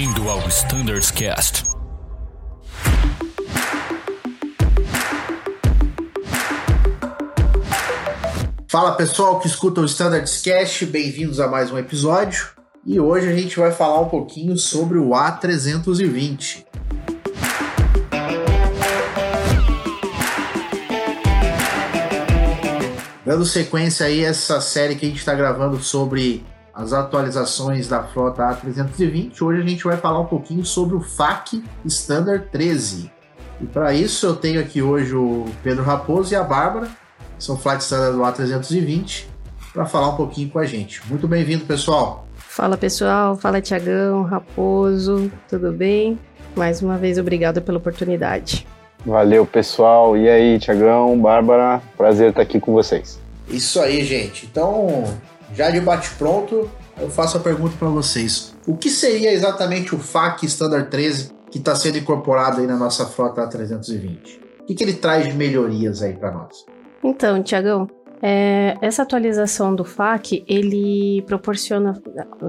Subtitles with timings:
[0.00, 1.64] Bem-vindo ao Standards Cast.
[8.66, 12.48] Fala pessoal que escuta o Standards Cast, bem-vindos a mais um episódio.
[12.86, 16.64] E hoje a gente vai falar um pouquinho sobre o A320.
[23.26, 26.42] Dando sequência aí essa série que a gente está gravando sobre
[26.74, 31.62] as atualizações da frota A320, hoje a gente vai falar um pouquinho sobre o FAC
[31.84, 33.10] Standard 13.
[33.60, 36.88] E para isso eu tenho aqui hoje o Pedro Raposo e a Bárbara,
[37.36, 39.26] que são flight standard do A320,
[39.72, 41.02] para falar um pouquinho com a gente.
[41.08, 42.26] Muito bem-vindo, pessoal!
[42.36, 46.18] Fala pessoal, fala Tiagão, Raposo, tudo bem?
[46.56, 48.66] Mais uma vez, obrigado pela oportunidade.
[49.04, 50.16] Valeu, pessoal.
[50.16, 53.20] E aí, Tiagão, Bárbara, prazer estar aqui com vocês.
[53.48, 54.46] Isso aí, gente.
[54.46, 55.04] Então,
[55.54, 58.54] já de bate-pronto, eu faço a pergunta para vocês.
[58.66, 63.06] O que seria exatamente o FAC Standard 13 que está sendo incorporado aí na nossa
[63.06, 64.40] frota A320?
[64.60, 66.64] O que, que ele traz de melhorias aí para nós?
[67.02, 67.88] Então, Tiagão,
[68.22, 72.00] é, essa atualização do FAC, ele proporciona,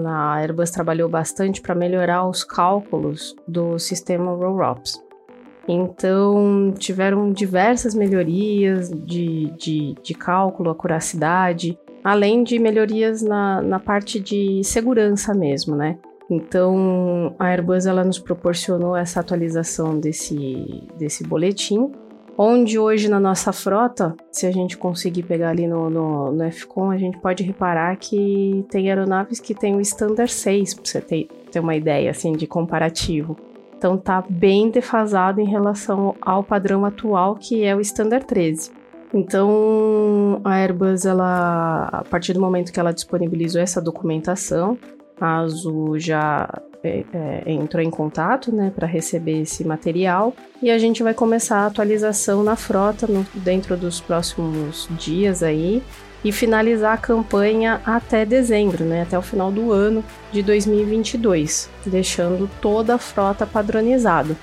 [0.06, 5.02] a Airbus trabalhou bastante para melhorar os cálculos do sistema ROLL-OPS.
[5.68, 10.70] Então, tiveram diversas melhorias de, de, de cálculo,
[12.04, 15.98] além de melhorias na, na parte de segurança mesmo, né?
[16.30, 21.92] Então, a Airbus ela nos proporcionou essa atualização desse, desse boletim
[22.38, 26.44] onde hoje na nossa frota, se a gente conseguir pegar ali no, no, no
[26.90, 31.28] a gente pode reparar que tem aeronaves que tem o Standard 6, para você ter,
[31.52, 33.38] ter uma ideia assim de comparativo.
[33.78, 38.72] Então tá bem defasado em relação ao padrão atual que é o Standard 13.
[39.14, 44.78] Então a Airbus, ela, a partir do momento que ela disponibilizou essa documentação,
[45.20, 46.50] a Azul já
[46.84, 51.59] é, é, entrou em contato né, para receber esse material e a gente vai começar
[51.59, 55.84] a atualização na frota no, dentro dos próximos dias aí
[56.24, 62.50] e finalizar a campanha até dezembro, né, até o final do ano de 2022, deixando
[62.59, 64.36] toda a frota padronizada.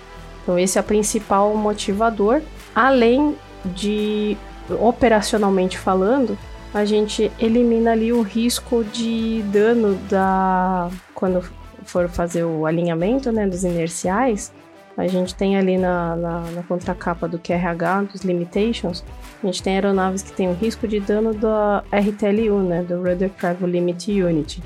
[0.43, 2.41] Então esse é o principal motivador,
[2.75, 4.37] além de
[4.71, 6.37] operacionalmente falando,
[6.73, 11.43] a gente elimina ali o risco de dano da quando
[11.85, 14.53] for fazer o alinhamento né, dos inerciais,
[14.97, 19.05] a gente tem ali na, na, na, contracapa do QRH, dos limitations,
[19.43, 23.31] a gente tem aeronaves que têm o risco de dano da RTLU, né, do Rudder
[23.31, 24.63] Travel Limit Unit.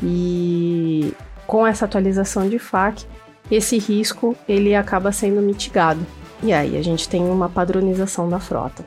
[0.00, 1.12] E
[1.46, 3.04] com essa atualização de FAC,
[3.50, 6.06] esse risco ele acaba sendo mitigado.
[6.42, 8.84] E aí a gente tem uma padronização da frota.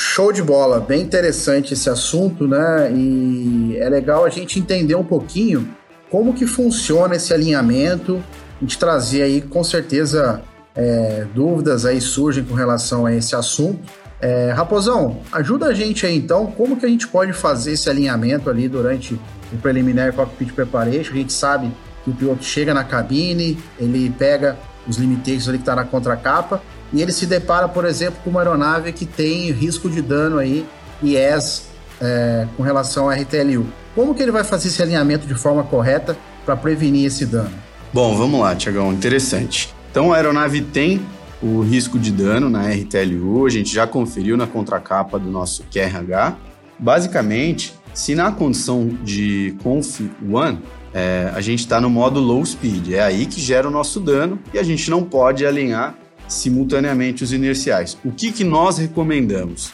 [0.00, 2.88] Show de bola, bem interessante esse assunto, né?
[2.94, 5.68] E é legal a gente entender um pouquinho
[6.08, 8.22] como que funciona esse alinhamento,
[8.58, 10.40] a gente trazer aí com certeza
[10.72, 13.80] é, dúvidas aí surgem com relação a esse assunto.
[14.20, 18.48] É, Raposão, ajuda a gente aí então, como que a gente pode fazer esse alinhamento
[18.48, 19.14] ali durante
[19.52, 21.12] o preliminar cockpit preparation?
[21.12, 21.72] A gente sabe
[22.04, 24.56] que o piloto chega na cabine, ele pega
[24.86, 26.62] os limitations ali que está na contracapa
[26.92, 30.64] e ele se depara, por exemplo, com uma aeronave que tem risco de dano aí,
[31.02, 31.68] IES,
[32.00, 33.66] é, com relação à RTLU.
[33.94, 37.50] Como que ele vai fazer esse alinhamento de forma correta para prevenir esse dano?
[37.92, 39.74] Bom, vamos lá, Tiagão, interessante.
[39.90, 41.00] Então a aeronave tem
[41.42, 46.36] o risco de dano na RTLU, a gente já conferiu na contracapa do nosso QRH.
[46.78, 50.58] Basicamente, se na condição de Conf 1,
[50.94, 54.38] é, a gente está no modo low speed, é aí que gera o nosso dano
[54.52, 55.94] e a gente não pode alinhar
[56.28, 57.96] simultaneamente os inerciais.
[58.04, 59.72] O que, que nós recomendamos?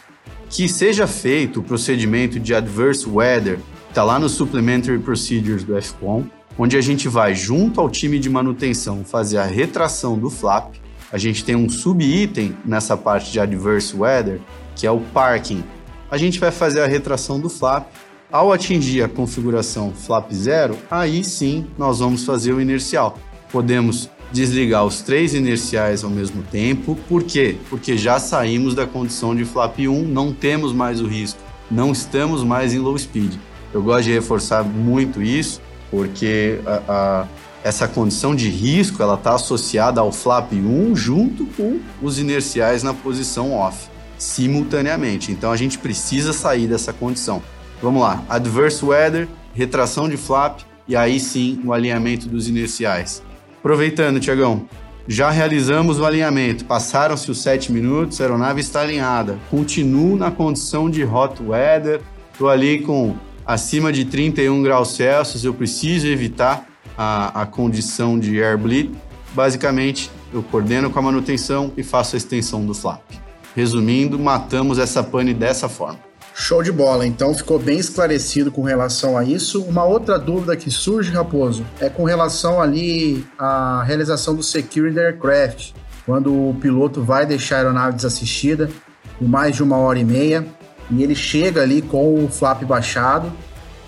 [0.48, 6.25] Que seja feito o procedimento de adverse weather, está lá no Supplementary Procedures do FCOM,
[6.59, 10.75] onde a gente vai junto ao time de manutenção fazer a retração do flap.
[11.12, 14.41] A gente tem um subitem nessa parte de adverse weather,
[14.76, 15.62] que é o parking.
[16.10, 17.87] A gente vai fazer a retração do flap.
[18.32, 23.17] Ao atingir a configuração flap zero, aí sim nós vamos fazer o inercial.
[23.52, 26.98] Podemos desligar os três inerciais ao mesmo tempo.
[27.08, 27.56] Por quê?
[27.70, 31.38] Porque já saímos da condição de flap 1, não temos mais o risco,
[31.70, 33.34] não estamos mais em low speed.
[33.72, 37.26] Eu gosto de reforçar muito isso, porque a, a,
[37.62, 42.92] essa condição de risco ela está associada ao flap 1 junto com os inerciais na
[42.92, 43.88] posição off,
[44.19, 45.30] simultaneamente.
[45.30, 47.40] Então a gente precisa sair dessa condição.
[47.80, 53.22] Vamos lá, adverse weather, retração de flap e aí sim o alinhamento dos inerciais.
[53.64, 54.69] Aproveitando, Tiagão,
[55.08, 56.66] já realizamos o alinhamento.
[56.66, 59.38] Passaram-se os sete minutos, a aeronave está alinhada.
[59.50, 62.02] Continuo na condição de hot weather.
[62.31, 63.16] Estou ali com
[63.46, 65.46] acima de 31 graus Celsius.
[65.46, 68.93] Eu preciso evitar a, a condição de air bleed,
[69.32, 73.00] basicamente eu coordeno com a manutenção e faço a extensão do flap.
[73.56, 76.00] Resumindo, matamos essa pane dessa forma.
[76.36, 79.62] Show de bola, então ficou bem esclarecido com relação a isso.
[79.62, 85.70] Uma outra dúvida que surge, Raposo, é com relação ali à realização do Security Aircraft,
[86.04, 88.69] quando o piloto vai deixar a aeronave desassistida
[89.16, 90.44] por mais de uma hora e meia
[90.90, 93.32] e ele chega ali com o flap baixado,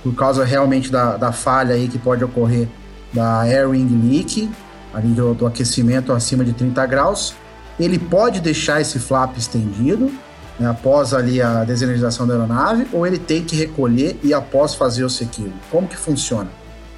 [0.02, 2.68] por causa realmente da, da falha aí que pode ocorrer
[3.12, 4.48] da air wing leak,
[4.94, 7.34] ali do, do aquecimento acima de 30 graus.
[7.78, 10.10] Ele pode deixar esse flap estendido
[10.58, 15.04] né, após ali a desenergização da aeronave, ou ele tem que recolher e após fazer
[15.04, 15.52] o secure?
[15.70, 16.50] Como que funciona?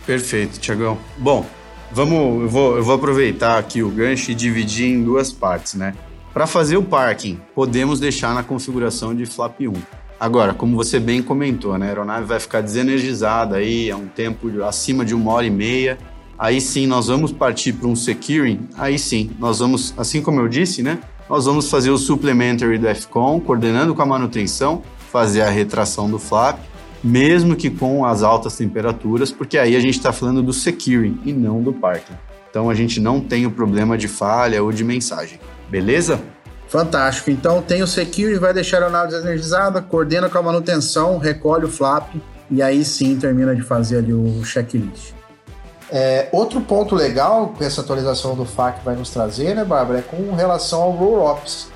[0.07, 0.99] Perfeito, Tiagão.
[1.17, 1.45] Bom,
[1.93, 5.95] vamos, eu vou, eu vou aproveitar aqui o gancho e dividir em duas partes, né?
[6.33, 9.73] Para fazer o parking, podemos deixar na configuração de flap 1.
[10.21, 14.63] Agora, como você bem comentou, né, a aeronave vai ficar desenergizada aí a um tempo
[14.65, 15.97] acima de uma hora e meia.
[16.39, 18.69] Aí sim, nós vamos partir para um securing.
[18.77, 22.89] Aí sim, nós vamos, assim como eu disse, né, nós vamos fazer o supplementary do
[22.95, 26.59] FCON, coordenando com a manutenção, fazer a retração do flap,
[27.03, 31.33] mesmo que com as altas temperaturas, porque aí a gente está falando do securing e
[31.33, 32.15] não do parking.
[32.51, 35.39] Então a gente não tem o problema de falha ou de mensagem.
[35.69, 36.21] Beleza?
[36.69, 37.31] Fantástico.
[37.31, 41.69] Então tem o security, vai deixar a aeronave desenergizada, coordena com a manutenção, recolhe o
[41.69, 42.15] flap
[42.51, 45.18] e aí sim termina de fazer ali o checklist.
[45.91, 50.03] É, outro ponto legal que essa atualização do FAC vai nos trazer, né, Bárbara, é
[50.03, 51.69] com relação ao roll-ups.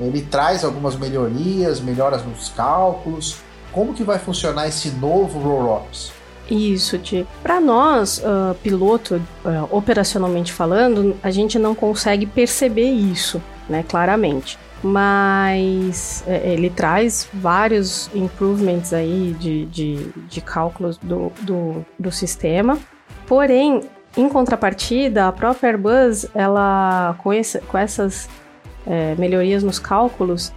[0.00, 3.38] Ele traz algumas melhorias, melhoras nos cálculos.
[3.72, 6.12] Como que vai funcionar esse novo roll-ups?
[6.48, 7.26] Isso, Ti.
[7.42, 14.58] Para nós, uh, piloto, uh, operacionalmente falando, a gente não consegue perceber isso, né, claramente.
[14.82, 22.78] Mas é, ele traz vários improvements aí de, de, de cálculos do, do, do sistema
[23.26, 23.82] Porém,
[24.16, 28.28] em contrapartida, a própria Airbus, ela, com, esse, com essas
[28.86, 30.52] é, melhorias nos cálculos,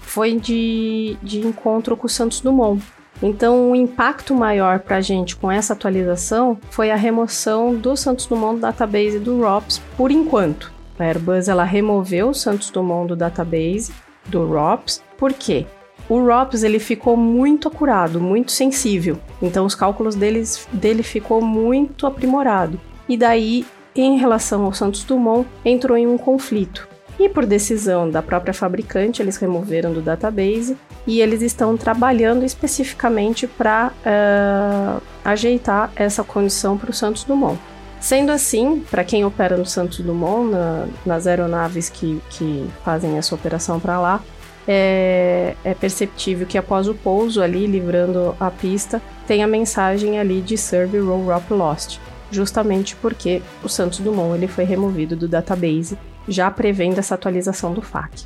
[0.00, 2.82] foi de, de encontro com o Santos Dumont.
[3.22, 8.26] Então, o impacto maior para a gente com essa atualização foi a remoção do Santos
[8.26, 10.72] Dumont do database do ROPS por enquanto.
[10.98, 13.92] A Airbus ela removeu o Santos Dumont do database
[14.26, 15.66] do ROPS, por quê?
[16.08, 19.18] O ROPS ele ficou muito acurado, muito sensível.
[19.40, 22.78] Então os cálculos deles, dele ficou muito aprimorado.
[23.08, 23.64] E daí,
[23.94, 26.88] em relação ao Santos Dumont, entrou em um conflito.
[27.18, 33.46] E por decisão da própria fabricante, eles removeram do database e eles estão trabalhando especificamente
[33.46, 37.58] para uh, eh, ajeitar essa condição para o Santos Dumont.
[38.00, 43.34] Sendo assim, para quem opera no Santos Dumont, na, nas aeronaves que, que fazem essa
[43.34, 44.20] operação para lá,
[44.66, 50.40] é, é, perceptível que após o pouso ali, livrando a pista, tem a mensagem ali
[50.40, 51.98] de Serve Roll Up Lost,
[52.30, 57.82] justamente porque o Santos Dumont ele foi removido do database, já prevendo essa atualização do
[57.82, 58.24] FAQ.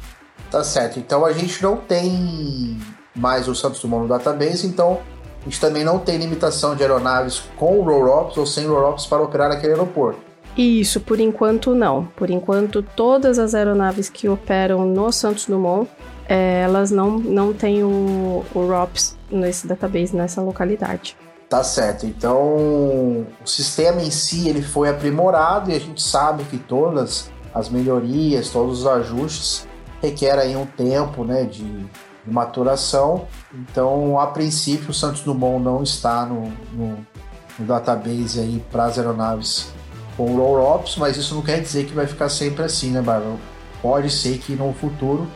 [0.51, 2.79] Tá certo, então a gente não tem
[3.15, 5.01] mais o Santos Dumont no database, então
[5.41, 9.49] a gente também não tem limitação de aeronaves com roll-ups ou sem roll-ups para operar
[9.49, 10.28] naquele aeroporto.
[10.59, 12.07] Isso, por enquanto não.
[12.17, 15.89] Por enquanto, todas as aeronaves que operam no Santos Dumont
[16.29, 21.17] é, elas não, não têm o, o ROPS nesse database, nessa localidade.
[21.49, 22.05] Tá certo.
[22.05, 27.71] Então, o sistema em si ele foi aprimorado e a gente sabe que todas as
[27.71, 29.67] melhorias, todos os ajustes
[30.03, 33.27] requerem um tempo, né, de, de maturação.
[33.55, 36.99] Então, a princípio, o Santos Dumont não está no, no,
[37.59, 39.73] no database aí para as aeronaves
[40.19, 43.37] com roll ops, mas isso não quer dizer que vai ficar sempre assim, né, Bárbara?
[43.81, 45.29] Pode ser que no futuro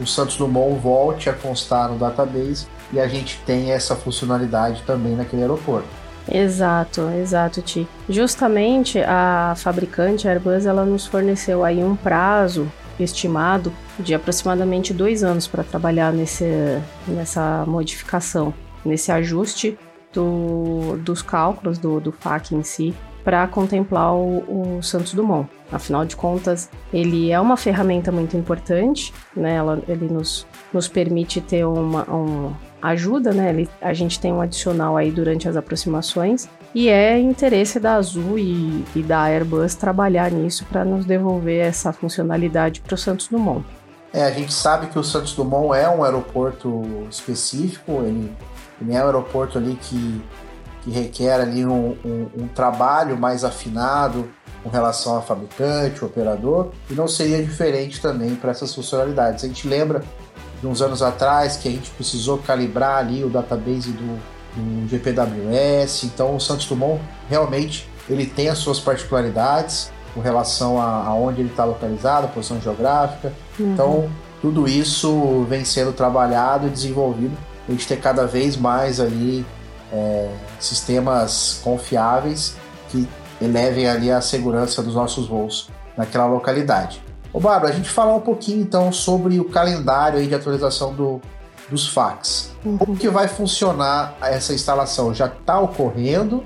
[0.00, 5.16] o Santos Dumont volte a constar no database e a gente tem essa funcionalidade também
[5.16, 5.88] naquele aeroporto.
[6.30, 7.88] Exato, exato, Ti.
[8.08, 15.24] Justamente a fabricante a Airbus ela nos forneceu aí um prazo estimado de aproximadamente dois
[15.24, 18.54] anos para trabalhar nesse, nessa modificação,
[18.84, 19.76] nesse ajuste
[20.12, 22.94] do, dos cálculos do, do FAC em si
[23.28, 25.50] para contemplar o, o, Santos Dumont.
[25.70, 29.56] Afinal de contas, ele é uma ferramenta muito importante, né?
[29.56, 33.50] Ela, ele nos, nos permite ter uma, ajuda, né?
[33.50, 38.38] Ele, a gente tem um adicional aí durante as aproximações e é interesse da Azul
[38.38, 43.62] e, e da Airbus trabalhar nisso para nos devolver essa funcionalidade para o Santos Dumont.
[44.10, 48.32] É, a gente sabe que o Santos Dumont é um aeroporto específico, ele,
[48.80, 50.18] ele é um aeroporto ali que
[50.88, 54.28] que requer ali um, um, um trabalho mais afinado
[54.62, 59.44] com relação ao fabricante, ao operador, e não seria diferente também para essas funcionalidades.
[59.44, 60.02] A gente lembra
[60.60, 64.18] de uns anos atrás que a gente precisou calibrar ali o database do,
[64.56, 71.04] do GPWS, então o Santos Dumont realmente ele tem as suas particularidades com relação a,
[71.04, 73.32] a onde ele está localizado, a posição geográfica.
[73.58, 73.72] Uhum.
[73.72, 77.36] Então, tudo isso vem sendo trabalhado e desenvolvido.
[77.68, 79.44] A gente ter cada vez mais ali
[79.92, 82.56] é, sistemas confiáveis
[82.88, 83.08] que
[83.40, 87.02] elevem ali a segurança dos nossos voos naquela localidade.
[87.32, 91.20] Ô Bárbara, a gente falar um pouquinho então sobre o calendário aí de atualização do,
[91.68, 92.52] dos fax.
[92.64, 92.78] Uhum.
[92.78, 95.12] Como que vai funcionar essa instalação?
[95.14, 96.44] Já está ocorrendo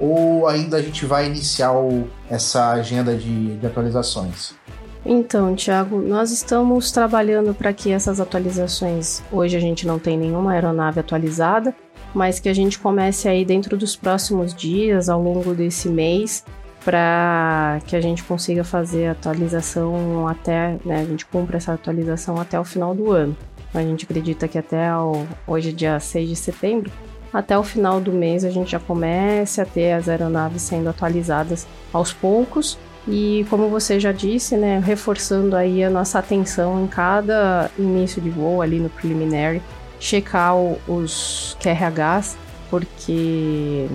[0.00, 4.54] ou ainda a gente vai iniciar o, essa agenda de, de atualizações?
[5.04, 10.52] Então, Tiago, nós estamos trabalhando para que essas atualizações, hoje a gente não tem nenhuma
[10.52, 11.74] aeronave atualizada,
[12.14, 16.44] mas que a gente comece aí dentro dos próximos dias, ao longo desse mês,
[16.84, 22.40] para que a gente consiga fazer a atualização até, né, a gente cumpra essa atualização
[22.40, 23.36] até o final do ano.
[23.72, 26.90] A gente acredita que até o, hoje, é dia 6 de setembro,
[27.32, 31.66] até o final do mês a gente já comece a ter as aeronaves sendo atualizadas
[31.92, 32.78] aos poucos.
[33.08, 38.30] E como você já disse, né, reforçando aí a nossa atenção em cada início de
[38.30, 39.62] voo ali no preliminary,
[40.02, 42.36] checar o, os QRHs,
[42.68, 43.86] porque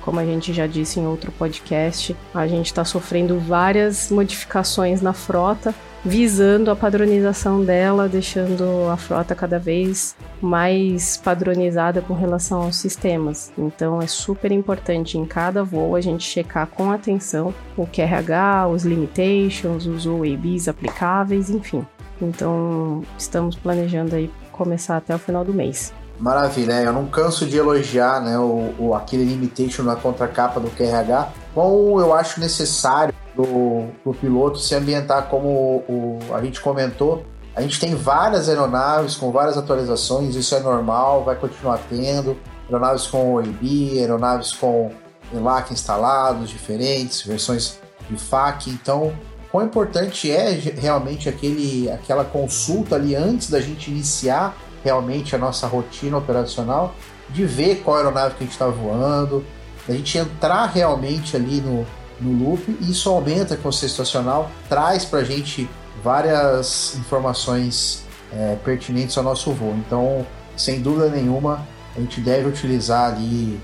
[0.00, 5.12] como a gente já disse em outro podcast, a gente está sofrendo várias modificações na
[5.12, 12.76] frota visando a padronização dela, deixando a frota cada vez mais padronizada com relação aos
[12.76, 13.52] sistemas.
[13.58, 18.84] Então é super importante em cada voo a gente checar com atenção o QRH, os
[18.84, 21.86] limitations, os OABs aplicáveis, enfim.
[22.20, 25.90] Então estamos planejando aí começar até o final do mês.
[26.18, 26.86] Maravilha, né?
[26.86, 31.98] eu não canso de elogiar né, o, o, aquele limitation na contracapa do QRH, como
[31.98, 35.48] eu acho necessário para o piloto se ambientar como
[35.88, 37.24] o, a gente comentou.
[37.56, 42.36] A gente tem várias aeronaves com várias atualizações, isso é normal, vai continuar tendo.
[42.66, 44.90] Aeronaves com OEB, aeronaves com
[45.32, 47.78] ELAC instalados, diferentes, versões
[48.10, 48.68] de FAC.
[48.68, 49.12] Então,
[49.50, 55.66] quão importante é realmente aquele, aquela consulta ali antes da gente iniciar realmente a nossa
[55.66, 56.94] rotina operacional,
[57.28, 59.44] de ver qual aeronave que a gente está voando,
[59.88, 61.86] a gente entrar realmente ali no,
[62.20, 65.68] no loop, e isso aumenta a consciência situacional, traz para a gente
[66.02, 69.74] várias informações é, pertinentes ao nosso voo.
[69.86, 70.26] Então,
[70.56, 71.66] sem dúvida nenhuma,
[71.96, 73.60] a gente deve utilizar ali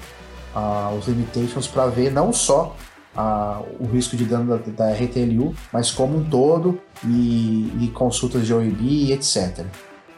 [0.55, 2.75] uh, os limitations para ver não só
[3.17, 8.47] uh, o risco de dano da, da, RTLU, mas como um todo e, e consultas
[8.47, 9.65] de OEB, etc.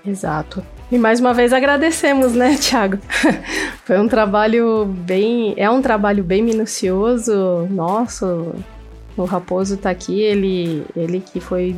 [0.05, 0.63] Exato.
[0.91, 2.99] E mais uma vez agradecemos, né, Thiago?
[3.85, 5.55] Foi um trabalho bem.
[5.57, 7.67] É um trabalho bem minucioso.
[7.71, 8.55] Nosso.
[9.17, 11.75] O Raposo está aqui, ele, ele que foi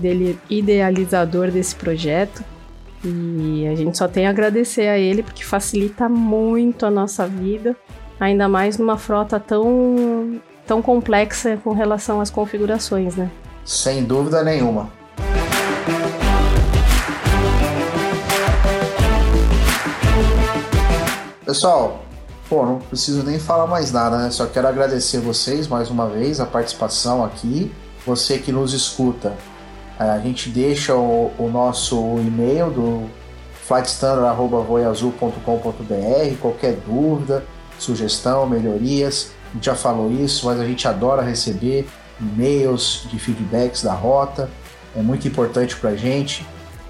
[0.50, 2.44] idealizador desse projeto.
[3.02, 7.74] E a gente só tem a agradecer a ele porque facilita muito a nossa vida,
[8.18, 10.38] ainda mais numa frota tão,
[10.70, 13.28] tão complexa com relação às configurações, né?
[13.64, 14.88] Sem dúvida nenhuma.
[21.44, 22.04] Pessoal,
[22.48, 24.30] pô, não preciso nem falar mais nada, né?
[24.30, 27.74] Só quero agradecer vocês mais uma vez a participação aqui.
[28.06, 29.34] Você que nos escuta,
[29.98, 33.10] é, a gente deixa o, o nosso e-mail do
[33.66, 36.36] flightstandard.voiazul.com.br.
[36.40, 37.44] Qualquer dúvida,
[37.76, 41.88] sugestão, melhorias, a gente já falou isso, mas a gente adora receber
[42.20, 44.48] e-mails de feedbacks da rota,
[44.96, 46.46] é muito importante para a gente.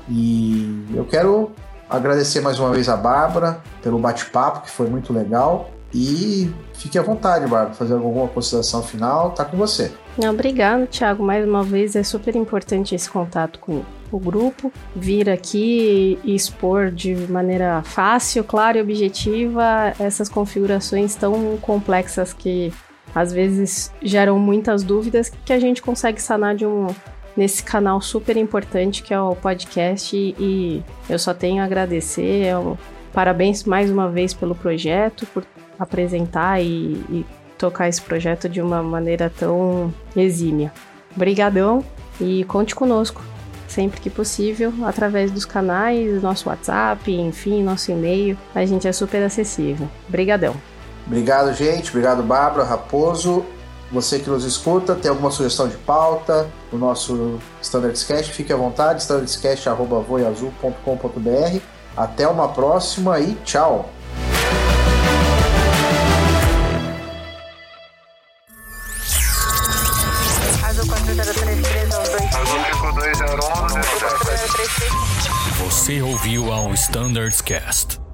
[0.08, 1.54] E eu quero
[1.90, 5.72] Agradecer mais uma vez a Bárbara pelo bate-papo, que foi muito legal.
[5.92, 9.90] E fique à vontade, Bárbara, fazer alguma consideração final, tá com você.
[10.28, 11.22] Obrigado, Thiago.
[11.22, 13.82] Mais uma vez é super importante esse contato com
[14.12, 21.56] o grupo, vir aqui e expor de maneira fácil, clara e objetiva essas configurações tão
[21.58, 22.72] complexas que
[23.14, 26.88] às vezes geram muitas dúvidas que a gente consegue sanar de um
[27.36, 32.46] nesse canal super importante que é o podcast e eu só tenho a agradecer.
[32.46, 32.54] É
[33.12, 35.44] parabéns mais uma vez pelo projeto, por
[35.80, 37.26] apresentar e, e
[37.58, 40.72] tocar esse projeto de uma maneira tão exímia.
[41.16, 41.84] Obrigadão
[42.20, 43.22] e conte conosco
[43.70, 48.36] sempre que possível através dos canais, nosso WhatsApp, enfim, nosso e-mail.
[48.54, 49.88] A gente é super acessível.
[50.08, 50.54] Obrigadão.
[51.06, 51.90] Obrigado, gente.
[51.90, 53.44] Obrigado, Bárbara, Raposo.
[53.92, 59.02] Você que nos escuta, tem alguma sugestão de pauta no nosso Standardscast, fique à vontade,
[59.02, 61.58] standardscast.voiazul.com.br.
[61.96, 63.90] Até uma próxima e tchau!
[76.76, 78.09] Standards Cast.